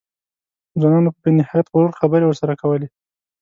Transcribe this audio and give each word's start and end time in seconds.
ځوانانو 0.79 1.13
په 1.13 1.19
بې 1.23 1.31
نهایت 1.39 1.67
غرور 1.73 1.91
خبرې 1.99 2.25
ورسره 2.27 2.53
کولې. 2.61 2.87